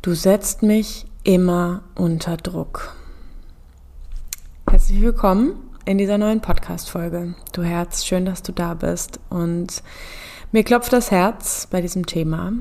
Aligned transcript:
Du 0.00 0.14
setzt 0.14 0.62
mich 0.62 1.06
immer 1.24 1.82
unter 1.96 2.36
Druck. 2.36 2.94
Herzlich 4.70 5.00
willkommen 5.00 5.56
in 5.86 5.98
dieser 5.98 6.18
neuen 6.18 6.40
Podcast-Folge. 6.40 7.34
Du 7.52 7.64
Herz, 7.64 8.04
schön, 8.04 8.24
dass 8.24 8.44
du 8.44 8.52
da 8.52 8.74
bist. 8.74 9.18
Und 9.28 9.82
mir 10.52 10.62
klopft 10.62 10.92
das 10.92 11.10
Herz 11.10 11.66
bei 11.68 11.80
diesem 11.80 12.06
Thema, 12.06 12.52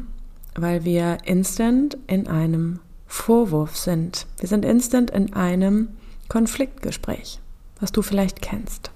weil 0.55 0.83
wir 0.83 1.19
instant 1.25 1.95
in 2.07 2.27
einem 2.27 2.79
Vorwurf 3.05 3.77
sind. 3.77 4.25
Wir 4.39 4.49
sind 4.49 4.65
instant 4.65 5.11
in 5.11 5.33
einem 5.33 5.89
Konfliktgespräch, 6.29 7.39
was 7.79 7.91
du 7.91 8.01
vielleicht 8.01 8.41
kennst. 8.41 8.89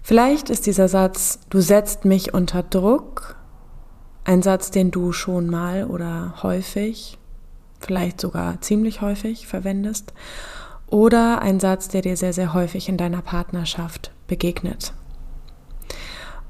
Vielleicht 0.00 0.48
ist 0.48 0.64
dieser 0.64 0.86
Satz, 0.86 1.40
du 1.50 1.60
setzt 1.60 2.04
mich 2.04 2.34
unter 2.34 2.62
Druck, 2.62 3.34
ein 4.30 4.42
Satz, 4.42 4.70
den 4.70 4.92
du 4.92 5.12
schon 5.12 5.48
mal 5.48 5.84
oder 5.84 6.34
häufig, 6.44 7.18
vielleicht 7.80 8.20
sogar 8.20 8.60
ziemlich 8.60 9.00
häufig 9.00 9.48
verwendest. 9.48 10.12
Oder 10.86 11.42
ein 11.42 11.58
Satz, 11.58 11.88
der 11.88 12.02
dir 12.02 12.16
sehr, 12.16 12.32
sehr 12.32 12.54
häufig 12.54 12.88
in 12.88 12.96
deiner 12.96 13.22
Partnerschaft 13.22 14.12
begegnet. 14.28 14.92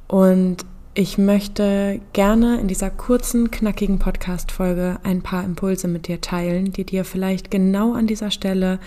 Und 0.09 0.59
ich 0.93 1.17
möchte 1.17 2.03
gerne 2.13 2.61
in 2.61 2.69
dieser 2.69 2.91
kurzen, 2.91 3.51
knackigen 3.51 3.99
Podcast-Folge 3.99 4.99
ein 5.03 5.23
paar 5.23 5.43
Impulse 5.43 5.89
mit 5.89 6.07
dir 6.07 6.21
teilen, 6.21 6.73
die 6.73 6.85
dir 6.85 7.07
vielleicht 7.07 7.51
genau 7.51 7.95
an 7.95 8.07
dieser 8.07 8.31
Stelle 8.31 8.79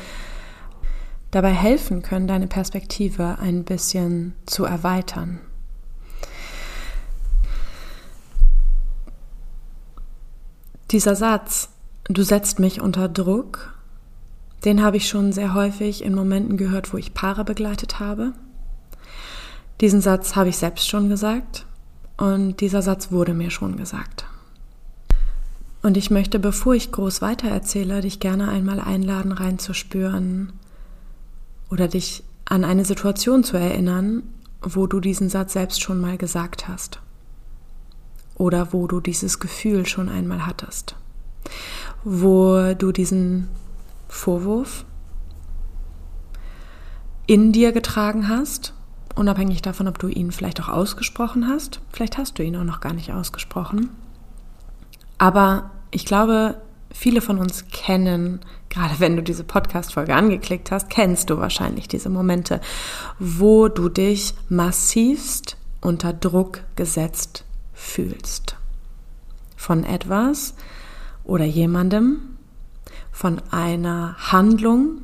dabei 1.32 1.52
helfen 1.52 2.04
können, 2.04 2.28
deine 2.28 2.48
Perspektive 2.48 3.40
ein 3.40 3.64
bisschen 3.64 4.36
zu 4.46 4.66
erweitern. 4.66 5.40
Dieser 10.94 11.16
Satz, 11.16 11.70
du 12.04 12.22
setzt 12.22 12.60
mich 12.60 12.80
unter 12.80 13.10
Druck, 13.10 13.74
den 14.64 14.84
habe 14.84 14.98
ich 14.98 15.10
schon 15.10 15.34
sehr 15.34 15.56
häufig 15.56 16.04
in 16.04 16.14
Momenten 16.14 16.56
gehört, 16.56 16.94
wo 16.94 16.98
ich 16.98 17.16
Paare 17.16 17.44
begleitet 17.44 18.00
habe. 18.00 18.34
Diesen 19.82 20.02
Satz 20.02 20.36
habe 20.36 20.50
ich 20.50 20.58
selbst 20.58 20.88
schon 20.88 21.10
gesagt 21.10 21.66
und 22.18 22.62
dieser 22.62 22.84
Satz 22.84 23.12
wurde 23.12 23.34
mir 23.34 23.50
schon 23.50 23.76
gesagt. 23.76 24.26
Und 25.82 25.98
ich 25.98 26.12
möchte, 26.12 26.38
bevor 26.38 26.76
ich 26.76 26.92
groß 26.92 27.24
weitererzähle, 27.24 28.02
dich 28.02 28.20
gerne 28.20 28.50
einmal 28.50 28.80
einladen, 28.80 29.32
reinzuspüren 29.32 30.54
oder 31.72 31.88
dich 31.88 32.24
an 32.46 32.64
eine 32.64 32.86
Situation 32.86 33.44
zu 33.44 33.58
erinnern, 33.58 34.22
wo 34.62 34.86
du 34.86 35.00
diesen 35.00 35.28
Satz 35.28 35.54
selbst 35.54 35.82
schon 35.82 36.00
mal 36.00 36.20
gesagt 36.20 36.68
hast 36.68 37.00
oder 38.36 38.74
wo 38.74 38.88
du 38.88 39.00
dieses 39.00 39.40
Gefühl 39.40 39.86
schon 39.86 40.10
einmal 40.10 40.46
hattest, 40.46 40.96
wo 42.04 42.74
du 42.74 42.92
diesen 42.92 43.50
Vorwurf 44.08 44.86
in 47.26 47.52
dir 47.52 47.72
getragen 47.72 48.28
hast, 48.28 48.74
unabhängig 49.16 49.62
davon, 49.62 49.88
ob 49.88 50.00
du 50.00 50.08
ihn 50.08 50.32
vielleicht 50.32 50.62
auch 50.62 50.70
ausgesprochen 50.70 51.48
hast. 51.48 51.80
Vielleicht 51.92 52.18
hast 52.18 52.38
du 52.38 52.44
ihn 52.44 52.56
auch 52.56 52.64
noch 52.64 52.82
gar 52.82 52.94
nicht 52.94 53.12
ausgesprochen. 53.12 53.90
Aber 55.18 55.72
ich 55.92 56.06
glaube, 56.06 56.62
viele 56.92 57.22
von 57.22 57.38
uns 57.38 57.68
kennen, 57.72 58.42
gerade 58.70 59.00
wenn 59.00 59.16
du 59.16 59.24
diese 59.24 59.44
Podcast-Folge 59.44 60.16
angeklickt 60.16 60.72
hast, 60.72 60.90
kennst 60.90 61.30
du 61.30 61.38
wahrscheinlich 61.38 61.88
diese 61.88 62.10
Momente, 62.10 62.60
wo 63.20 63.68
du 63.68 63.90
dich 63.90 64.34
massivst 64.50 65.58
unter 65.82 66.14
Druck 66.14 66.62
gesetzt 66.76 67.46
fühlst. 67.74 68.58
Von 69.56 69.84
etwas 69.84 70.56
oder 71.24 71.46
jemandem, 71.46 72.38
von 73.12 73.42
einer 73.52 74.16
Handlung 74.32 75.02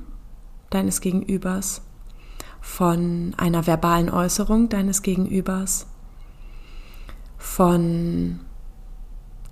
deines 0.69 1.01
Gegenübers, 1.01 1.81
von 2.61 3.33
einer 3.37 3.67
verbalen 3.67 4.09
Äußerung 4.09 4.69
deines 4.69 5.01
Gegenübers, 5.01 5.87
von 7.37 8.41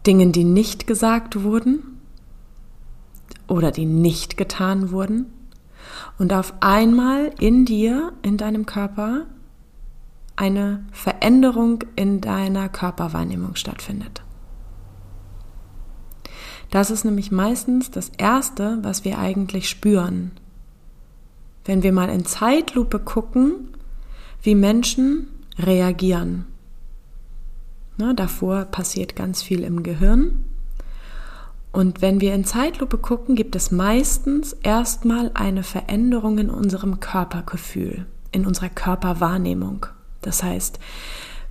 Dingen, 0.05 0.31
die 0.31 0.43
nicht 0.43 0.87
gesagt 0.87 1.43
wurden 1.43 1.99
oder 3.47 3.71
die 3.71 3.85
nicht 3.85 4.37
getan 4.37 4.91
wurden. 4.91 5.27
Und 6.17 6.33
auf 6.33 6.53
einmal 6.59 7.31
in 7.39 7.65
dir, 7.65 8.13
in 8.21 8.37
deinem 8.37 8.65
Körper, 8.65 9.25
eine 10.37 10.85
Veränderung 10.91 11.83
in 11.95 12.21
deiner 12.21 12.69
Körperwahrnehmung 12.69 13.55
stattfindet. 13.55 14.21
Das 16.69 16.91
ist 16.91 17.05
nämlich 17.05 17.31
meistens 17.31 17.91
das 17.91 18.11
Erste, 18.17 18.79
was 18.81 19.03
wir 19.03 19.19
eigentlich 19.19 19.69
spüren. 19.69 20.31
Wenn 21.65 21.83
wir 21.83 21.91
mal 21.91 22.09
in 22.09 22.25
Zeitlupe 22.25 22.99
gucken, 22.99 23.69
wie 24.41 24.55
Menschen 24.55 25.27
reagieren. 25.57 26.45
Na, 27.97 28.13
davor 28.13 28.65
passiert 28.65 29.15
ganz 29.15 29.41
viel 29.41 29.63
im 29.63 29.81
Gehirn. 29.81 30.45
Und 31.71 32.01
wenn 32.01 32.21
wir 32.21 32.33
in 32.33 32.45
Zeitlupe 32.45 32.97
gucken, 32.97 33.35
gibt 33.35 33.55
es 33.55 33.71
meistens 33.71 34.53
erstmal 34.53 35.31
eine 35.33 35.63
Veränderung 35.63 36.37
in 36.37 36.49
unserem 36.49 36.99
Körpergefühl, 36.99 38.05
in 38.31 38.45
unserer 38.45 38.69
Körperwahrnehmung. 38.69 39.87
Das 40.21 40.43
heißt, 40.43 40.79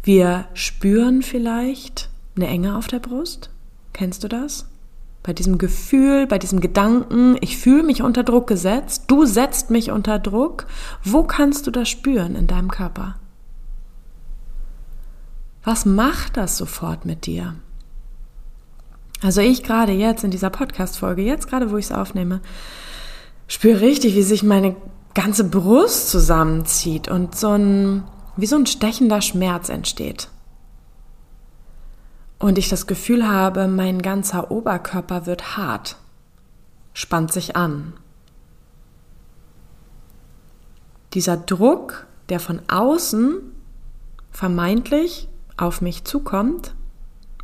wir 0.03 0.47
spüren 0.55 1.23
vielleicht 1.23 2.11
eine 2.37 2.47
Enge 2.47 2.77
auf 2.77 2.87
der 2.87 3.01
Brust. 3.01 3.51
Kennst 3.93 4.25
du 4.25 4.29
das? 4.29 4.67
Bei 5.23 5.33
diesem 5.33 5.59
Gefühl, 5.59 6.27
bei 6.27 6.39
diesem 6.39 6.61
Gedanken, 6.61 7.37
ich 7.41 7.57
fühle 7.57 7.83
mich 7.83 8.03
unter 8.03 8.23
Druck 8.23 8.47
gesetzt, 8.47 9.05
du 9.09 9.27
setzt 9.27 9.71
mich 9.71 9.91
unter 9.91 10.19
Druck. 10.19 10.67
Wo 11.03 11.25
kannst 11.25 11.67
du 11.67 11.71
das 11.71 11.89
spüren 11.89 12.37
in 12.37 12.47
deinem 12.47 12.71
Körper? 12.71 13.17
Was 15.65 15.85
macht 15.85 16.37
das 16.37 16.57
sofort 16.57 17.05
mit 17.05 17.27
dir? 17.27 17.57
Also 19.23 19.41
ich 19.41 19.65
gerade 19.65 19.93
jetzt 19.93 20.23
in 20.23 20.31
dieser 20.31 20.51
Podcast-Folge, 20.51 21.23
jetzt 21.23 21.49
gerade 21.49 21.73
wo 21.73 21.77
ich 21.77 21.87
es 21.87 21.93
aufnehme, 21.93 22.41
spüre 23.49 23.81
richtig, 23.81 24.15
wie 24.15 24.23
sich 24.23 24.45
meine 24.45 24.77
ganze 25.15 25.43
Brust 25.43 26.11
zusammenzieht 26.11 27.09
und 27.09 27.35
so 27.35 27.49
ein 27.49 28.05
wie 28.37 28.47
so 28.47 28.57
ein 28.57 28.67
stechender 28.67 29.21
Schmerz 29.21 29.69
entsteht. 29.69 30.29
Und 32.39 32.59
ich 32.59 32.69
das 32.69 32.87
Gefühl 32.87 33.27
habe, 33.27 33.67
mein 33.67 34.03
ganzer 34.03 34.51
Oberkörper 34.51 35.27
wird 35.27 35.57
hart, 35.57 35.97
spannt 36.93 37.33
sich 37.33 37.57
an. 37.57 37.95
Dieser 41.15 41.39
Druck, 41.39 42.07
der 42.29 42.41
von 42.41 42.61
außen 42.69 43.41
vermeintlich 44.31 45.29
auf 45.57 45.81
mich 45.81 46.05
zukommt 46.05 46.75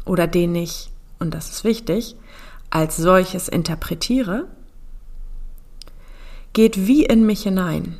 oder 0.05 0.27
den 0.27 0.55
ich, 0.55 0.93
und 1.19 1.33
das 1.33 1.51
ist 1.51 1.65
wichtig, 1.65 2.17
als 2.69 2.97
solches 2.99 3.49
interpretiere, 3.49 4.47
geht 6.53 6.87
wie 6.87 7.05
in 7.05 7.25
mich 7.25 7.45
hinein. 7.45 7.99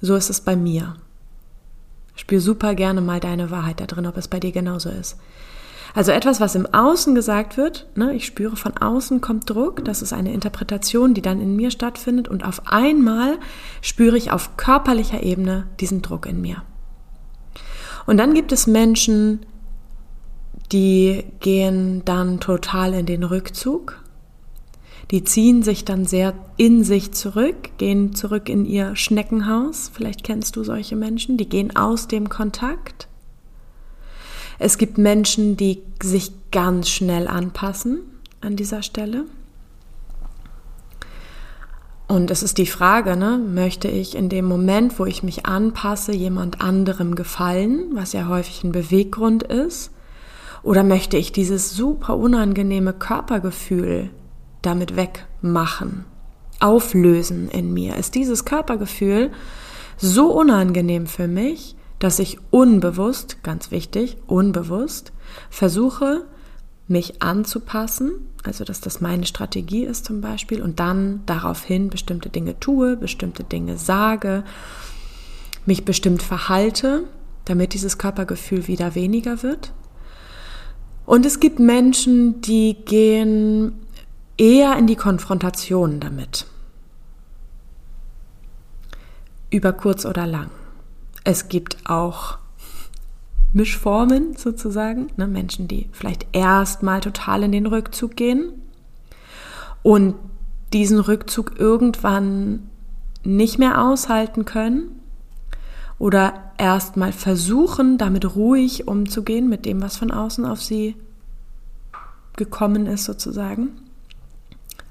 So 0.00 0.14
ist 0.14 0.30
es 0.30 0.40
bei 0.40 0.56
mir. 0.56 0.96
Spür 2.14 2.40
super 2.40 2.74
gerne 2.74 3.00
mal 3.00 3.20
deine 3.20 3.50
Wahrheit 3.50 3.80
da 3.80 3.86
drin, 3.86 4.06
ob 4.06 4.16
es 4.16 4.28
bei 4.28 4.40
dir 4.40 4.52
genauso 4.52 4.90
ist. 4.90 5.16
Also 5.94 6.12
etwas, 6.12 6.40
was 6.40 6.54
im 6.54 6.66
Außen 6.66 7.14
gesagt 7.14 7.56
wird, 7.56 7.86
ne, 7.94 8.14
ich 8.14 8.26
spüre 8.26 8.56
von 8.56 8.76
außen 8.76 9.20
kommt 9.20 9.48
Druck, 9.48 9.84
das 9.84 10.02
ist 10.02 10.12
eine 10.12 10.32
Interpretation, 10.32 11.14
die 11.14 11.22
dann 11.22 11.40
in 11.40 11.56
mir 11.56 11.70
stattfindet 11.70 12.28
und 12.28 12.44
auf 12.44 12.62
einmal 12.66 13.38
spüre 13.80 14.16
ich 14.16 14.30
auf 14.30 14.56
körperlicher 14.56 15.22
Ebene 15.22 15.66
diesen 15.80 16.02
Druck 16.02 16.26
in 16.26 16.40
mir. 16.40 16.62
Und 18.06 18.18
dann 18.18 18.34
gibt 18.34 18.52
es 18.52 18.66
Menschen, 18.66 19.40
die 20.72 21.24
gehen 21.40 22.04
dann 22.04 22.40
total 22.40 22.94
in 22.94 23.06
den 23.06 23.24
Rückzug 23.24 24.02
die 25.10 25.24
ziehen 25.24 25.62
sich 25.62 25.84
dann 25.84 26.04
sehr 26.04 26.34
in 26.56 26.84
sich 26.84 27.12
zurück, 27.12 27.70
gehen 27.78 28.14
zurück 28.14 28.48
in 28.48 28.66
ihr 28.66 28.94
Schneckenhaus. 28.94 29.90
Vielleicht 29.92 30.22
kennst 30.22 30.56
du 30.56 30.64
solche 30.64 30.96
Menschen, 30.96 31.38
die 31.38 31.48
gehen 31.48 31.74
aus 31.76 32.08
dem 32.08 32.28
Kontakt. 32.28 33.08
Es 34.58 34.76
gibt 34.76 34.98
Menschen, 34.98 35.56
die 35.56 35.82
sich 36.02 36.32
ganz 36.50 36.90
schnell 36.90 37.26
anpassen 37.26 38.00
an 38.40 38.56
dieser 38.56 38.82
Stelle. 38.82 39.24
Und 42.06 42.30
es 42.30 42.42
ist 42.42 42.58
die 42.58 42.66
Frage, 42.66 43.16
ne, 43.16 43.38
möchte 43.38 43.88
ich 43.88 44.14
in 44.14 44.28
dem 44.28 44.46
Moment, 44.46 44.98
wo 44.98 45.06
ich 45.06 45.22
mich 45.22 45.46
anpasse, 45.46 46.12
jemand 46.12 46.60
anderem 46.60 47.14
gefallen, 47.14 47.90
was 47.92 48.12
ja 48.12 48.28
häufig 48.28 48.64
ein 48.64 48.72
Beweggrund 48.72 49.42
ist? 49.42 49.90
Oder 50.62 50.84
möchte 50.84 51.16
ich 51.16 51.32
dieses 51.32 51.70
super 51.70 52.16
unangenehme 52.16 52.92
Körpergefühl 52.92 54.10
damit 54.62 54.96
wegmachen, 54.96 56.04
auflösen 56.60 57.48
in 57.48 57.72
mir? 57.72 57.96
Ist 57.96 58.14
dieses 58.14 58.44
Körpergefühl 58.44 59.30
so 59.96 60.32
unangenehm 60.32 61.06
für 61.06 61.28
mich, 61.28 61.76
dass 61.98 62.18
ich 62.18 62.38
unbewusst, 62.50 63.42
ganz 63.42 63.70
wichtig, 63.70 64.16
unbewusst, 64.26 65.12
versuche, 65.50 66.24
mich 66.86 67.22
anzupassen, 67.22 68.12
also 68.44 68.64
dass 68.64 68.80
das 68.80 69.00
meine 69.00 69.26
Strategie 69.26 69.84
ist 69.84 70.04
zum 70.04 70.20
Beispiel, 70.20 70.62
und 70.62 70.80
dann 70.80 71.22
daraufhin 71.26 71.90
bestimmte 71.90 72.30
Dinge 72.30 72.58
tue, 72.60 72.96
bestimmte 72.96 73.44
Dinge 73.44 73.76
sage, 73.76 74.44
mich 75.66 75.84
bestimmt 75.84 76.22
verhalte, 76.22 77.04
damit 77.44 77.74
dieses 77.74 77.98
Körpergefühl 77.98 78.68
wieder 78.68 78.94
weniger 78.94 79.42
wird. 79.42 79.72
Und 81.04 81.26
es 81.26 81.40
gibt 81.40 81.58
Menschen, 81.58 82.40
die 82.40 82.74
gehen 82.84 83.72
eher 84.38 84.76
in 84.76 84.86
die 84.86 84.96
Konfrontation 84.96 86.00
damit. 86.00 86.46
Über 89.50 89.72
kurz 89.72 90.06
oder 90.06 90.26
lang. 90.26 90.50
Es 91.24 91.48
gibt 91.48 91.78
auch 91.84 92.38
Mischformen 93.52 94.36
sozusagen, 94.36 95.08
ne? 95.16 95.26
Menschen, 95.26 95.68
die 95.68 95.88
vielleicht 95.92 96.26
erstmal 96.32 97.00
total 97.00 97.42
in 97.42 97.52
den 97.52 97.66
Rückzug 97.66 98.14
gehen 98.14 98.52
und 99.82 100.14
diesen 100.72 101.00
Rückzug 101.00 101.58
irgendwann 101.58 102.68
nicht 103.24 103.58
mehr 103.58 103.82
aushalten 103.82 104.44
können 104.44 105.00
oder 105.98 106.52
erstmal 106.58 107.12
versuchen, 107.12 107.98
damit 107.98 108.36
ruhig 108.36 108.86
umzugehen, 108.86 109.48
mit 109.48 109.64
dem, 109.64 109.80
was 109.80 109.96
von 109.96 110.10
außen 110.10 110.44
auf 110.44 110.62
sie 110.62 110.94
gekommen 112.36 112.86
ist 112.86 113.04
sozusagen, 113.04 113.70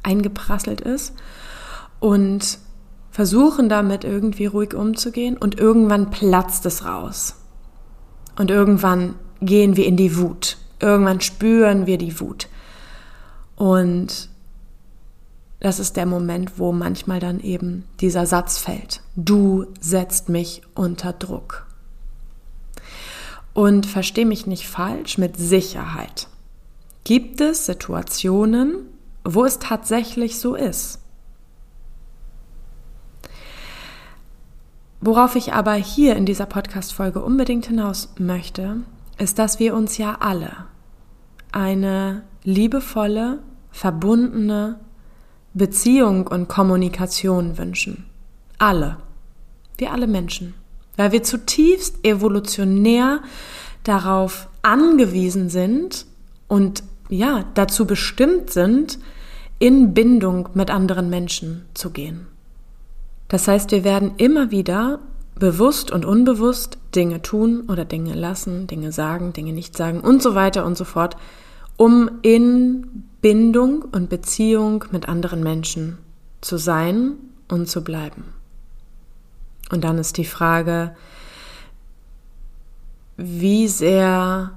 eingeprasselt 0.07 0.81
ist 0.81 1.13
und 1.99 2.59
versuchen 3.11 3.69
damit 3.69 4.03
irgendwie 4.03 4.45
ruhig 4.45 4.73
umzugehen 4.73 5.37
und 5.37 5.59
irgendwann 5.59 6.09
platzt 6.09 6.65
es 6.65 6.85
raus. 6.85 7.35
Und 8.37 8.51
irgendwann 8.51 9.15
gehen 9.41 9.75
wir 9.75 9.85
in 9.85 9.97
die 9.97 10.17
Wut. 10.17 10.57
Irgendwann 10.79 11.21
spüren 11.21 11.87
wir 11.87 11.97
die 11.97 12.19
Wut. 12.19 12.47
Und 13.55 14.29
das 15.59 15.79
ist 15.79 15.97
der 15.97 16.05
Moment, 16.05 16.59
wo 16.59 16.71
manchmal 16.71 17.19
dann 17.19 17.39
eben 17.39 17.85
dieser 17.99 18.27
Satz 18.27 18.59
fällt. 18.59 19.01
Du 19.15 19.65
setzt 19.79 20.29
mich 20.29 20.61
unter 20.75 21.13
Druck. 21.13 21.65
Und 23.53 23.87
versteh 23.87 24.25
mich 24.25 24.45
nicht 24.45 24.67
falsch, 24.67 25.17
mit 25.17 25.35
Sicherheit 25.35 26.27
gibt 27.07 27.39
es 27.39 27.65
Situationen, 27.65 28.79
wo 29.33 29.43
es 29.45 29.59
tatsächlich 29.59 30.39
so 30.39 30.55
ist. 30.55 30.99
Worauf 35.01 35.35
ich 35.35 35.53
aber 35.53 35.73
hier 35.73 36.15
in 36.15 36.25
dieser 36.25 36.45
Podcast-Folge 36.45 37.21
unbedingt 37.21 37.67
hinaus 37.67 38.13
möchte, 38.17 38.77
ist, 39.17 39.37
dass 39.37 39.59
wir 39.59 39.75
uns 39.75 39.97
ja 39.97 40.17
alle 40.21 40.65
eine 41.51 42.23
liebevolle, 42.43 43.39
verbundene 43.71 44.79
Beziehung 45.53 46.27
und 46.27 46.47
Kommunikation 46.47 47.57
wünschen. 47.57 48.05
Alle. 48.57 48.97
Wir 49.77 49.91
alle 49.91 50.07
Menschen. 50.07 50.53
Weil 50.95 51.11
wir 51.11 51.23
zutiefst 51.23 52.03
evolutionär 52.03 53.21
darauf 53.83 54.49
angewiesen 54.61 55.49
sind 55.49 56.05
und 56.47 56.83
ja, 57.09 57.45
dazu 57.53 57.85
bestimmt 57.85 58.49
sind, 58.49 58.99
in 59.59 59.93
Bindung 59.93 60.49
mit 60.53 60.69
anderen 60.69 61.09
Menschen 61.09 61.65
zu 61.73 61.89
gehen. 61.89 62.27
Das 63.27 63.47
heißt, 63.47 63.71
wir 63.71 63.83
werden 63.83 64.13
immer 64.17 64.51
wieder 64.51 64.99
bewusst 65.35 65.91
und 65.91 66.05
unbewusst 66.05 66.77
Dinge 66.95 67.21
tun 67.21 67.63
oder 67.67 67.85
Dinge 67.85 68.13
lassen, 68.13 68.67
Dinge 68.67 68.91
sagen, 68.91 69.33
Dinge 69.33 69.53
nicht 69.53 69.75
sagen 69.75 69.99
und 69.99 70.21
so 70.21 70.35
weiter 70.35 70.65
und 70.65 70.77
so 70.77 70.85
fort, 70.85 71.17
um 71.75 72.09
in 72.21 73.03
Bindung 73.21 73.83
und 73.83 74.09
Beziehung 74.09 74.85
mit 74.91 75.07
anderen 75.07 75.43
Menschen 75.43 75.97
zu 76.41 76.57
sein 76.57 77.13
und 77.47 77.69
zu 77.69 77.83
bleiben. 77.83 78.33
Und 79.69 79.83
dann 79.83 79.97
ist 79.97 80.17
die 80.17 80.25
Frage, 80.25 80.95
wie 83.17 83.67
sehr 83.67 84.51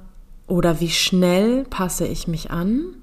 oder 0.46 0.80
wie 0.80 0.90
schnell 0.90 1.64
passe 1.64 2.06
ich 2.06 2.28
mich 2.28 2.50
an? 2.50 2.94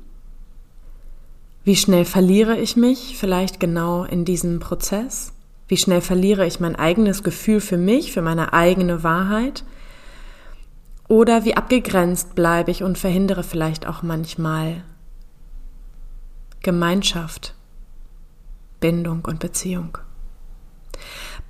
Wie 1.68 1.76
schnell 1.76 2.06
verliere 2.06 2.58
ich 2.58 2.78
mich 2.78 3.18
vielleicht 3.18 3.60
genau 3.60 4.06
in 4.06 4.24
diesem 4.24 4.62
Prozess? 4.62 5.34
Wie 5.68 5.76
schnell 5.76 6.00
verliere 6.00 6.48
ich 6.48 6.62
mein 6.62 6.78
eigenes 6.78 7.24
Gefühl 7.24 7.60
für 7.60 7.76
mich, 7.76 8.14
für 8.14 8.22
meine 8.22 8.54
eigene 8.54 9.04
Wahrheit? 9.04 9.66
Oder 11.10 11.44
wie 11.44 11.58
abgegrenzt 11.58 12.36
bleibe 12.36 12.72
ich 12.72 12.84
und 12.84 12.98
verhindere 12.98 13.44
vielleicht 13.44 13.86
auch 13.86 14.02
manchmal 14.02 14.86
Gemeinschaft, 16.62 17.54
Bindung 18.80 19.26
und 19.26 19.40
Beziehung. 19.40 19.98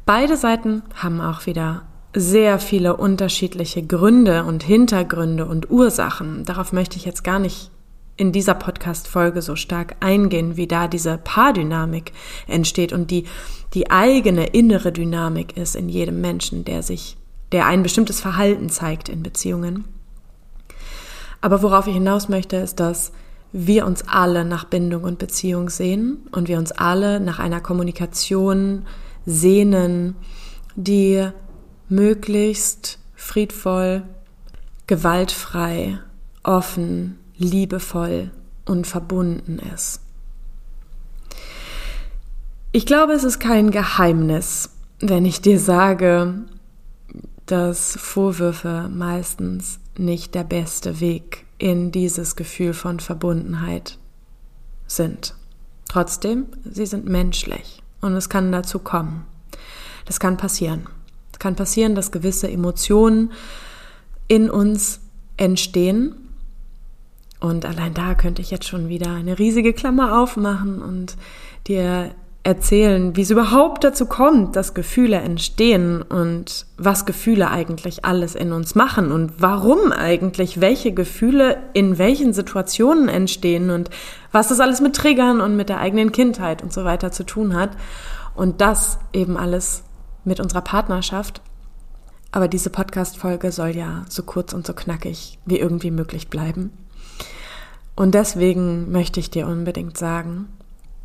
Beide 0.07 0.35
Seiten 0.35 0.81
haben 0.95 1.21
auch 1.21 1.45
wieder 1.45 1.83
sehr 2.15 2.57
viele 2.57 2.97
unterschiedliche 2.97 3.85
Gründe 3.85 4.45
und 4.45 4.63
Hintergründe 4.63 5.45
und 5.45 5.69
Ursachen. 5.69 6.43
Darauf 6.43 6.73
möchte 6.73 6.97
ich 6.97 7.05
jetzt 7.05 7.23
gar 7.23 7.37
nicht 7.37 7.69
in 8.17 8.31
dieser 8.31 8.55
Podcast-Folge 8.55 9.41
so 9.41 9.55
stark 9.55 9.95
eingehen, 9.99 10.57
wie 10.57 10.67
da 10.67 10.87
diese 10.87 11.19
Paardynamik 11.19 12.11
entsteht 12.47 12.91
und 12.91 13.11
die, 13.11 13.25
die 13.73 13.91
eigene 13.91 14.47
innere 14.47 14.91
Dynamik 14.91 15.55
ist 15.55 15.75
in 15.75 15.87
jedem 15.87 16.19
Menschen, 16.19 16.65
der 16.65 16.81
sich, 16.81 17.17
der 17.51 17.67
ein 17.67 17.83
bestimmtes 17.83 18.19
Verhalten 18.19 18.69
zeigt 18.69 19.07
in 19.07 19.21
Beziehungen. 19.21 19.85
Aber 21.41 21.61
worauf 21.61 21.85
ich 21.85 21.93
hinaus 21.93 22.27
möchte, 22.27 22.57
ist, 22.57 22.79
dass 22.79 23.11
wir 23.51 23.85
uns 23.85 24.03
alle 24.07 24.43
nach 24.43 24.65
Bindung 24.65 25.03
und 25.03 25.19
Beziehung 25.19 25.69
sehen 25.69 26.27
und 26.31 26.47
wir 26.47 26.57
uns 26.57 26.71
alle 26.71 27.19
nach 27.19 27.39
einer 27.39 27.61
Kommunikation 27.61 28.85
sehnen, 29.25 30.15
die 30.75 31.27
möglichst 31.87 32.99
friedvoll, 33.15 34.03
gewaltfrei, 34.87 35.99
offen, 36.43 37.19
liebevoll 37.37 38.31
und 38.65 38.87
verbunden 38.87 39.59
ist. 39.73 40.01
Ich 42.71 42.85
glaube, 42.85 43.13
es 43.13 43.23
ist 43.23 43.39
kein 43.39 43.71
Geheimnis, 43.71 44.69
wenn 44.99 45.25
ich 45.25 45.41
dir 45.41 45.59
sage, 45.59 46.45
dass 47.45 47.97
Vorwürfe 47.97 48.89
meistens 48.93 49.79
nicht 49.97 50.35
der 50.35 50.43
beste 50.43 50.99
Weg 50.99 51.45
in 51.57 51.91
dieses 51.91 52.35
Gefühl 52.35 52.73
von 52.73 52.99
Verbundenheit 52.99 53.97
sind. 54.85 55.33
Trotzdem, 55.87 56.47
sie 56.69 56.85
sind 56.85 57.07
menschlich 57.07 57.81
und 58.01 58.13
es 58.15 58.29
kann 58.29 58.51
dazu 58.51 58.79
kommen. 58.79 59.25
Das 60.05 60.19
kann 60.19 60.37
passieren. 60.37 60.87
Es 61.31 61.39
kann 61.39 61.55
passieren, 61.55 61.95
dass 61.95 62.11
gewisse 62.11 62.49
Emotionen 62.49 63.31
in 64.27 64.49
uns 64.49 64.99
entstehen 65.37 66.26
und 67.39 67.65
allein 67.65 67.93
da 67.93 68.15
könnte 68.15 68.41
ich 68.41 68.51
jetzt 68.51 68.67
schon 68.67 68.89
wieder 68.89 69.11
eine 69.11 69.37
riesige 69.37 69.73
Klammer 69.73 70.19
aufmachen 70.21 70.81
und 70.81 71.15
dir 71.67 72.11
erzählen, 72.47 73.13
wie 73.17 73.23
es 73.23 73.29
überhaupt 73.29 73.83
dazu 73.83 74.05
kommt, 74.05 74.55
dass 74.55 74.73
Gefühle 74.73 75.17
entstehen 75.17 76.01
und 76.01 76.65
was 76.77 77.05
Gefühle 77.05 77.51
eigentlich 77.51 78.05
alles 78.05 78.35
in 78.35 78.53
uns 78.53 78.73
machen 78.73 79.11
und 79.11 79.41
warum 79.41 79.91
eigentlich 79.91 80.61
welche 80.61 80.93
Gefühle 80.93 81.57
in 81.73 81.97
welchen 81.97 82.31
Situationen 82.31 83.09
entstehen 83.09 83.69
und 83.69 83.89
was 84.31 84.47
das 84.47 84.61
alles 84.61 84.79
mit 84.79 84.95
Triggern 84.95 85.41
und 85.41 85.57
mit 85.57 85.67
der 85.67 85.79
eigenen 85.79 86.13
Kindheit 86.13 86.63
und 86.63 86.71
so 86.71 86.85
weiter 86.85 87.11
zu 87.11 87.25
tun 87.25 87.53
hat. 87.53 87.71
Und 88.33 88.61
das 88.61 88.97
eben 89.11 89.35
alles 89.35 89.83
mit 90.23 90.39
unserer 90.39 90.61
Partnerschaft. 90.61 91.41
Aber 92.31 92.47
diese 92.47 92.69
Podcast-Folge 92.69 93.51
soll 93.51 93.75
ja 93.75 94.05
so 94.07 94.23
kurz 94.23 94.53
und 94.53 94.65
so 94.65 94.73
knackig 94.73 95.37
wie 95.45 95.59
irgendwie 95.59 95.91
möglich 95.91 96.29
bleiben. 96.29 96.71
Und 97.97 98.13
deswegen 98.13 98.91
möchte 98.91 99.19
ich 99.19 99.31
dir 99.31 99.47
unbedingt 99.47 99.97
sagen, 99.97 100.47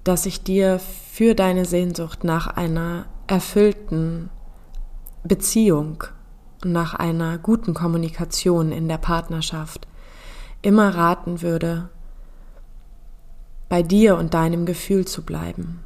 dass 0.05 0.27
ich 0.27 0.43
dir 0.43 0.79
für 0.79 1.35
deine 1.35 1.65
Sehnsucht 1.65 2.23
nach 2.23 2.49
einer 2.49 3.07
erfüllten 3.27 4.29
Beziehung 5.25 6.05
und 6.63 6.73
nach 6.73 6.93
einer 6.95 7.39
guten 7.39 7.73
Kommunikation 7.73 8.73
in 8.73 8.89
der 8.89 8.99
Partnerschaft 8.99 9.89
immer 10.61 10.95
raten 10.95 11.41
würde, 11.41 11.89
bei 13.71 13.83
dir 13.83 14.19
und 14.19 14.35
deinem 14.35 14.67
Gefühl 14.67 15.07
zu 15.07 15.23
bleiben. 15.23 15.81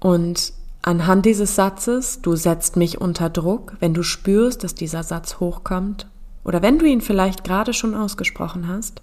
Und 0.00 0.54
anhand 0.80 1.26
dieses 1.26 1.54
Satzes, 1.54 2.22
du 2.22 2.34
setzt 2.34 2.76
mich 2.76 2.98
unter 2.98 3.28
Druck, 3.28 3.76
wenn 3.78 3.92
du 3.92 4.02
spürst, 4.02 4.64
dass 4.64 4.74
dieser 4.74 5.02
Satz 5.02 5.38
hochkommt, 5.38 6.06
oder 6.44 6.62
wenn 6.62 6.78
du 6.78 6.86
ihn 6.86 7.00
vielleicht 7.00 7.44
gerade 7.44 7.72
schon 7.72 7.94
ausgesprochen 7.94 8.68
hast, 8.68 9.02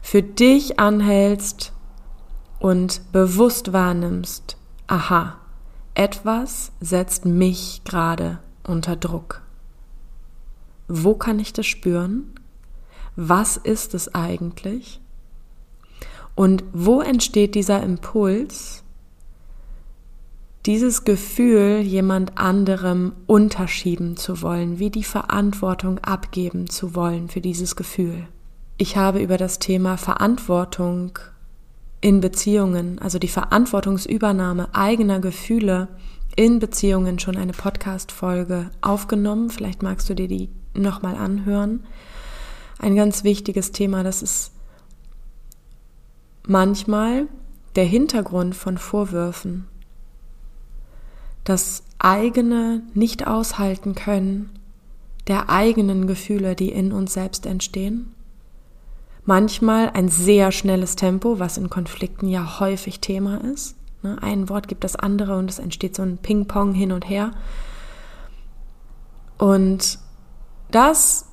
für 0.00 0.22
dich 0.22 0.78
anhältst 0.78 1.72
und 2.58 3.00
bewusst 3.12 3.72
wahrnimmst, 3.72 4.56
aha, 4.86 5.36
etwas 5.94 6.72
setzt 6.80 7.24
mich 7.24 7.82
gerade 7.84 8.38
unter 8.64 8.96
Druck. 8.96 9.42
wo 10.88 11.14
kann 11.14 11.38
ich 11.38 11.52
das 11.52 11.66
spüren? 11.66 12.32
Was 13.14 13.56
ist 13.56 13.94
es 13.94 14.14
eigentlich? 14.14 15.00
Und 16.34 16.64
wo 16.72 17.00
entsteht 17.00 17.54
dieser 17.54 17.82
Impuls, 17.82 18.84
dieses 20.68 21.04
Gefühl 21.04 21.80
jemand 21.80 22.36
anderem 22.36 23.14
unterschieben 23.26 24.18
zu 24.18 24.42
wollen, 24.42 24.78
wie 24.78 24.90
die 24.90 25.02
Verantwortung 25.02 25.98
abgeben 26.00 26.68
zu 26.68 26.94
wollen 26.94 27.30
für 27.30 27.40
dieses 27.40 27.74
Gefühl? 27.74 28.28
Ich 28.76 28.94
habe 28.98 29.22
über 29.22 29.38
das 29.38 29.60
Thema 29.60 29.96
Verantwortung 29.96 31.18
in 32.02 32.20
Beziehungen, 32.20 32.98
also 32.98 33.18
die 33.18 33.28
Verantwortungsübernahme 33.28 34.68
eigener 34.74 35.20
Gefühle 35.20 35.88
in 36.36 36.58
Beziehungen 36.58 37.18
schon 37.18 37.38
eine 37.38 37.52
Podcast-Folge 37.52 38.68
aufgenommen. 38.82 39.48
Vielleicht 39.48 39.82
magst 39.82 40.10
du 40.10 40.14
dir 40.14 40.28
die 40.28 40.50
nochmal 40.74 41.16
anhören. 41.16 41.86
Ein 42.78 42.94
ganz 42.94 43.24
wichtiges 43.24 43.72
Thema, 43.72 44.02
das 44.04 44.20
ist 44.20 44.52
manchmal 46.46 47.26
der 47.74 47.86
Hintergrund 47.86 48.54
von 48.54 48.76
Vorwürfen. 48.76 49.66
Das 51.48 51.82
eigene 51.98 52.82
nicht 52.94 53.26
aushalten 53.26 53.94
können 53.94 54.50
der 55.26 55.50
eigenen 55.50 56.06
Gefühle, 56.06 56.54
die 56.54 56.70
in 56.70 56.92
uns 56.92 57.12
selbst 57.12 57.44
entstehen 57.44 58.14
Manchmal 59.28 59.90
ein 59.90 60.08
sehr 60.08 60.52
schnelles 60.52 60.96
Tempo, 60.96 61.38
was 61.38 61.58
in 61.58 61.68
Konflikten 61.68 62.30
ja 62.30 62.60
häufig 62.60 63.00
Thema 63.00 63.44
ist. 63.44 63.76
Ne, 64.02 64.16
ein 64.22 64.48
Wort 64.48 64.68
gibt 64.68 64.84
das 64.84 64.96
andere 64.96 65.36
und 65.36 65.50
es 65.50 65.58
entsteht 65.58 65.94
so 65.94 66.00
ein 66.00 66.16
Ping-Pong 66.16 66.72
hin 66.72 66.92
und 66.92 67.06
her. 67.06 67.32
Und 69.36 69.98
das, 70.70 71.26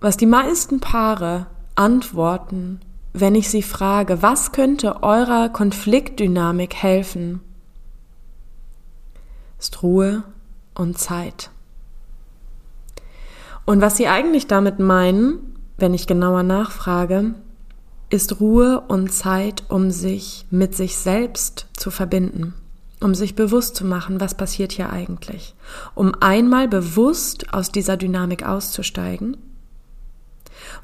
was 0.00 0.16
die 0.16 0.26
meisten 0.26 0.78
Paare 0.78 1.48
antworten, 1.74 2.78
wenn 3.14 3.34
ich 3.34 3.50
sie 3.50 3.62
frage, 3.62 4.22
was 4.22 4.52
könnte 4.52 5.02
eurer 5.02 5.48
Konfliktdynamik 5.48 6.76
helfen, 6.76 7.40
ist 9.60 9.82
Ruhe 9.82 10.24
und 10.74 10.98
Zeit. 10.98 11.50
Und 13.66 13.80
was 13.80 13.96
sie 13.96 14.08
eigentlich 14.08 14.48
damit 14.48 14.80
meinen, 14.80 15.54
wenn 15.76 15.94
ich 15.94 16.08
genauer 16.08 16.42
nachfrage, 16.42 17.34
ist 18.08 18.40
Ruhe 18.40 18.80
und 18.80 19.12
Zeit, 19.12 19.62
um 19.68 19.92
sich 19.92 20.46
mit 20.50 20.74
sich 20.74 20.96
selbst 20.96 21.66
zu 21.76 21.92
verbinden, 21.92 22.54
um 23.00 23.14
sich 23.14 23.36
bewusst 23.36 23.76
zu 23.76 23.84
machen, 23.84 24.20
was 24.20 24.34
passiert 24.34 24.72
hier 24.72 24.90
eigentlich, 24.90 25.54
um 25.94 26.14
einmal 26.20 26.66
bewusst 26.66 27.54
aus 27.54 27.70
dieser 27.70 27.96
Dynamik 27.96 28.44
auszusteigen 28.44 29.36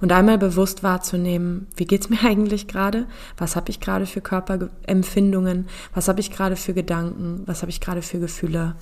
und 0.00 0.12
einmal 0.12 0.38
bewusst 0.38 0.82
wahrzunehmen, 0.82 1.66
wie 1.76 1.84
geht's 1.84 2.08
mir 2.08 2.20
eigentlich 2.24 2.68
gerade? 2.68 3.06
Was 3.36 3.56
habe 3.56 3.70
ich 3.70 3.80
gerade 3.80 4.06
für 4.06 4.20
Körperempfindungen? 4.20 5.68
Was 5.94 6.08
habe 6.08 6.20
ich 6.20 6.30
gerade 6.30 6.56
für 6.56 6.74
Gedanken? 6.74 7.42
Was 7.46 7.62
habe 7.62 7.70
ich 7.70 7.80
gerade 7.80 8.02
für 8.02 8.18
Gefühle? 8.18 8.74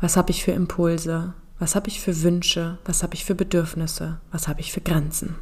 Was 0.00 0.16
habe 0.16 0.30
ich 0.30 0.44
für 0.44 0.52
Impulse? 0.52 1.34
Was 1.58 1.74
habe 1.76 1.88
ich 1.88 2.00
für 2.00 2.22
Wünsche? 2.22 2.78
Was 2.84 3.02
habe 3.02 3.14
ich 3.14 3.24
für 3.24 3.34
Bedürfnisse? 3.34 4.18
Was 4.32 4.48
habe 4.48 4.60
ich 4.60 4.72
für 4.72 4.80
Grenzen? 4.80 5.36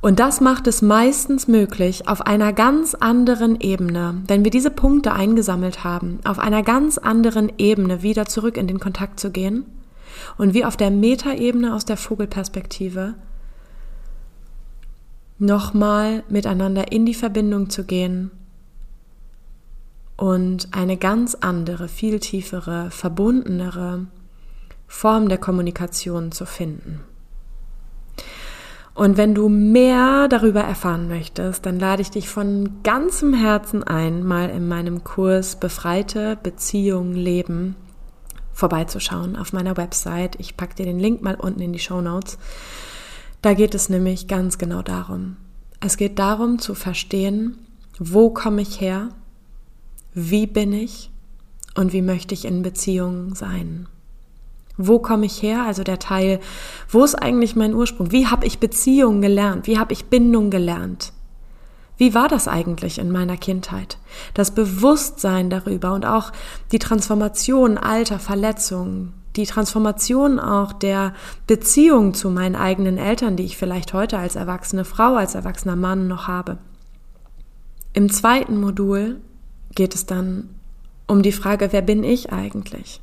Und 0.00 0.20
das 0.20 0.40
macht 0.40 0.68
es 0.68 0.80
meistens 0.80 1.48
möglich, 1.48 2.06
auf 2.06 2.24
einer 2.24 2.52
ganz 2.52 2.94
anderen 2.94 3.60
Ebene, 3.60 4.22
wenn 4.28 4.44
wir 4.44 4.52
diese 4.52 4.70
Punkte 4.70 5.12
eingesammelt 5.12 5.82
haben, 5.82 6.20
auf 6.24 6.38
einer 6.38 6.62
ganz 6.62 6.98
anderen 6.98 7.52
Ebene 7.58 8.02
wieder 8.02 8.26
zurück 8.26 8.56
in 8.56 8.68
den 8.68 8.78
Kontakt 8.78 9.18
zu 9.18 9.32
gehen 9.32 9.66
und 10.36 10.54
wie 10.54 10.64
auf 10.64 10.76
der 10.76 10.90
Metaebene 10.90 11.74
aus 11.74 11.84
der 11.84 11.96
Vogelperspektive 11.96 13.14
nochmal 15.38 16.24
miteinander 16.28 16.90
in 16.92 17.06
die 17.06 17.14
Verbindung 17.14 17.70
zu 17.70 17.84
gehen 17.84 18.30
und 20.16 20.68
eine 20.72 20.96
ganz 20.96 21.36
andere, 21.36 21.88
viel 21.88 22.18
tiefere, 22.18 22.90
verbundenere 22.90 24.06
Form 24.88 25.28
der 25.28 25.38
Kommunikation 25.38 26.32
zu 26.32 26.44
finden. 26.44 27.00
Und 28.94 29.16
wenn 29.16 29.32
du 29.32 29.48
mehr 29.48 30.26
darüber 30.26 30.62
erfahren 30.62 31.06
möchtest, 31.06 31.64
dann 31.66 31.78
lade 31.78 32.02
ich 32.02 32.10
dich 32.10 32.28
von 32.28 32.82
ganzem 32.82 33.32
Herzen 33.32 33.84
ein, 33.84 34.24
mal 34.24 34.50
in 34.50 34.66
meinem 34.66 35.04
Kurs 35.04 35.54
Befreite 35.60 36.36
Beziehungen 36.42 37.14
leben 37.14 37.76
vorbeizuschauen 38.58 39.36
auf 39.36 39.52
meiner 39.52 39.76
Website. 39.76 40.34
Ich 40.40 40.56
packe 40.56 40.74
dir 40.74 40.84
den 40.84 40.98
Link 40.98 41.22
mal 41.22 41.36
unten 41.36 41.60
in 41.60 41.72
die 41.72 41.78
Show 41.78 42.00
Notes. 42.00 42.38
Da 43.40 43.54
geht 43.54 43.72
es 43.72 43.88
nämlich 43.88 44.26
ganz 44.26 44.58
genau 44.58 44.82
darum. 44.82 45.36
Es 45.78 45.96
geht 45.96 46.18
darum 46.18 46.58
zu 46.58 46.74
verstehen, 46.74 47.56
wo 48.00 48.30
komme 48.30 48.62
ich 48.62 48.80
her, 48.80 49.10
wie 50.12 50.48
bin 50.48 50.72
ich 50.72 51.12
und 51.76 51.92
wie 51.92 52.02
möchte 52.02 52.34
ich 52.34 52.46
in 52.46 52.62
Beziehungen 52.62 53.36
sein. 53.36 53.86
Wo 54.76 54.98
komme 54.98 55.26
ich 55.26 55.40
her? 55.40 55.62
Also 55.62 55.84
der 55.84 56.00
Teil, 56.00 56.40
wo 56.88 57.04
ist 57.04 57.14
eigentlich 57.14 57.54
mein 57.54 57.74
Ursprung? 57.74 58.10
Wie 58.10 58.26
habe 58.26 58.44
ich 58.44 58.58
Beziehungen 58.58 59.22
gelernt? 59.22 59.68
Wie 59.68 59.78
habe 59.78 59.92
ich 59.92 60.06
Bindung 60.06 60.50
gelernt? 60.50 61.12
Wie 61.98 62.14
war 62.14 62.28
das 62.28 62.46
eigentlich 62.46 62.98
in 62.98 63.10
meiner 63.10 63.36
Kindheit? 63.36 63.98
Das 64.32 64.52
Bewusstsein 64.52 65.50
darüber 65.50 65.92
und 65.92 66.06
auch 66.06 66.32
die 66.70 66.78
Transformation 66.78 67.76
alter 67.76 68.20
Verletzungen, 68.20 69.12
die 69.34 69.46
Transformation 69.46 70.38
auch 70.38 70.72
der 70.72 71.12
Beziehung 71.48 72.14
zu 72.14 72.30
meinen 72.30 72.54
eigenen 72.54 72.98
Eltern, 72.98 73.36
die 73.36 73.44
ich 73.44 73.56
vielleicht 73.56 73.92
heute 73.92 74.16
als 74.16 74.36
erwachsene 74.36 74.84
Frau, 74.84 75.16
als 75.16 75.34
erwachsener 75.34 75.76
Mann 75.76 76.06
noch 76.06 76.28
habe. 76.28 76.58
Im 77.92 78.10
zweiten 78.10 78.60
Modul 78.60 79.20
geht 79.74 79.96
es 79.96 80.06
dann 80.06 80.50
um 81.08 81.22
die 81.22 81.32
Frage, 81.32 81.72
wer 81.72 81.82
bin 81.82 82.04
ich 82.04 82.32
eigentlich? 82.32 83.00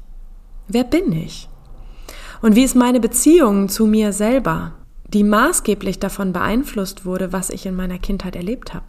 Wer 0.70 0.86
bin 0.86 1.12
ich? 1.12 1.50
Und 2.42 2.56
wie 2.56 2.64
ist 2.64 2.76
meine 2.76 3.02
Beziehung 3.02 3.68
zu 3.68 3.88
mir 3.88 4.14
selber, 4.14 4.74
die 5.16 5.24
maßgeblich 5.24 6.00
davon 6.00 6.34
beeinflusst 6.34 7.06
wurde, 7.06 7.32
was 7.32 7.50
ich 7.50 7.66
in 7.66 7.74
meiner 7.74 8.00
Kindheit 8.00 8.36
erlebt 8.36 8.74
habe? 8.74 8.88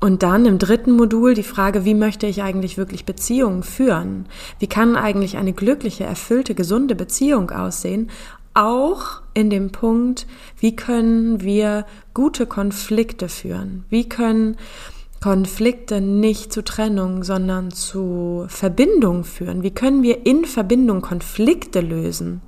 Und 0.00 0.22
dann 0.22 0.46
im 0.46 0.58
dritten 0.58 0.92
Modul 0.92 1.34
die 1.34 1.42
Frage, 1.42 1.84
wie 1.84 1.94
möchte 1.94 2.26
ich 2.26 2.42
eigentlich 2.42 2.78
wirklich 2.78 3.04
Beziehungen 3.04 3.62
führen? 3.62 4.24
Wie 4.60 4.66
kann 4.66 4.96
eigentlich 4.96 5.36
eine 5.36 5.52
glückliche, 5.52 6.04
erfüllte, 6.04 6.54
gesunde 6.54 6.94
Beziehung 6.94 7.50
aussehen? 7.50 8.10
Auch 8.54 9.20
in 9.34 9.50
dem 9.50 9.72
Punkt, 9.72 10.26
wie 10.58 10.74
können 10.74 11.42
wir 11.42 11.84
gute 12.14 12.46
Konflikte 12.46 13.28
führen? 13.28 13.84
Wie 13.90 14.08
können 14.08 14.56
Konflikte 15.20 16.00
nicht 16.00 16.50
zu 16.50 16.64
Trennung, 16.64 17.24
sondern 17.24 17.72
zu 17.72 18.46
Verbindung 18.48 19.24
führen? 19.24 19.62
Wie 19.62 19.70
können 19.70 20.02
wir 20.02 20.24
in 20.24 20.46
Verbindung 20.46 21.02
Konflikte 21.02 21.82
lösen? 21.82 22.40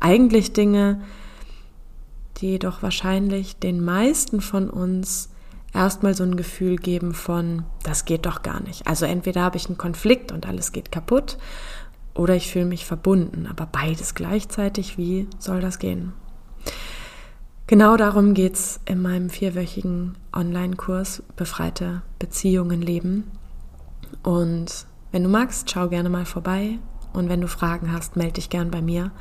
Eigentlich 0.00 0.54
Dinge, 0.54 1.02
die 2.38 2.58
doch 2.58 2.82
wahrscheinlich 2.82 3.56
den 3.56 3.84
meisten 3.84 4.40
von 4.40 4.68
uns 4.70 5.30
erstmal 5.72 6.14
so 6.14 6.24
ein 6.24 6.36
Gefühl 6.36 6.76
geben 6.76 7.14
von, 7.14 7.64
das 7.82 8.04
geht 8.04 8.26
doch 8.26 8.42
gar 8.42 8.62
nicht. 8.62 8.86
Also 8.86 9.06
entweder 9.06 9.42
habe 9.42 9.56
ich 9.56 9.66
einen 9.66 9.78
Konflikt 9.78 10.32
und 10.32 10.46
alles 10.46 10.72
geht 10.72 10.92
kaputt 10.92 11.38
oder 12.14 12.34
ich 12.34 12.50
fühle 12.50 12.64
mich 12.64 12.84
verbunden, 12.84 13.46
aber 13.46 13.66
beides 13.66 14.14
gleichzeitig, 14.14 14.96
wie 14.96 15.26
soll 15.38 15.60
das 15.60 15.78
gehen? 15.78 16.12
Genau 17.66 17.96
darum 17.96 18.34
geht 18.34 18.54
es 18.54 18.80
in 18.84 19.00
meinem 19.00 19.30
vierwöchigen 19.30 20.16
Online-Kurs 20.34 21.22
Befreite 21.34 22.02
Beziehungen 22.18 22.82
leben. 22.82 23.30
Und 24.22 24.86
wenn 25.12 25.22
du 25.22 25.30
magst, 25.30 25.70
schau 25.70 25.88
gerne 25.88 26.10
mal 26.10 26.26
vorbei. 26.26 26.78
Und 27.14 27.30
wenn 27.30 27.40
du 27.40 27.48
Fragen 27.48 27.90
hast, 27.90 28.16
melde 28.16 28.34
dich 28.34 28.50
gern 28.50 28.70
bei 28.70 28.82
mir. 28.82 29.12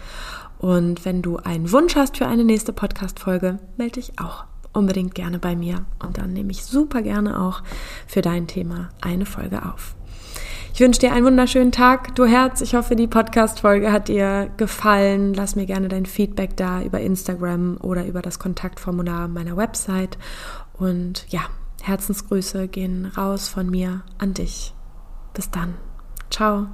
Und 0.63 1.03
wenn 1.03 1.21
du 1.21 1.35
einen 1.35 1.73
Wunsch 1.73 1.97
hast 1.97 2.15
für 2.15 2.25
eine 2.25 2.45
nächste 2.45 2.71
Podcast-Folge, 2.71 3.59
melde 3.75 3.95
dich 3.95 4.17
auch 4.17 4.45
unbedingt 4.71 5.13
gerne 5.13 5.37
bei 5.37 5.57
mir. 5.57 5.83
Und 6.01 6.17
dann 6.17 6.31
nehme 6.31 6.51
ich 6.51 6.63
super 6.63 7.01
gerne 7.01 7.37
auch 7.41 7.63
für 8.07 8.21
dein 8.21 8.47
Thema 8.47 8.87
eine 9.01 9.25
Folge 9.25 9.65
auf. 9.65 9.93
Ich 10.73 10.79
wünsche 10.79 11.01
dir 11.01 11.11
einen 11.11 11.25
wunderschönen 11.25 11.73
Tag, 11.73 12.15
du 12.15 12.23
Herz. 12.25 12.61
Ich 12.61 12.75
hoffe, 12.75 12.95
die 12.95 13.07
Podcast-Folge 13.07 13.91
hat 13.91 14.07
dir 14.07 14.51
gefallen. 14.55 15.33
Lass 15.33 15.57
mir 15.57 15.65
gerne 15.65 15.89
dein 15.89 16.05
Feedback 16.05 16.55
da 16.55 16.81
über 16.81 17.01
Instagram 17.01 17.75
oder 17.81 18.05
über 18.05 18.21
das 18.21 18.39
Kontaktformular 18.39 19.27
meiner 19.27 19.57
Website. 19.57 20.17
Und 20.79 21.25
ja, 21.27 21.41
Herzensgrüße 21.81 22.69
gehen 22.69 23.11
raus 23.17 23.49
von 23.49 23.69
mir 23.69 24.03
an 24.17 24.33
dich. 24.33 24.73
Bis 25.33 25.51
dann. 25.51 25.73
Ciao. 26.29 26.67